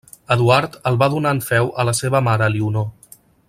Eduard 0.35 0.77
el 0.91 0.97
va 1.03 1.09
donar 1.15 1.33
en 1.37 1.41
feu 1.49 1.71
a 1.83 1.87
la 1.91 1.95
seva 2.01 2.23
mare 2.31 2.49
Elionor. 2.53 2.91